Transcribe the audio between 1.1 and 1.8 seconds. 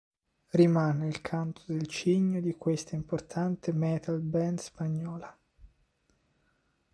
canto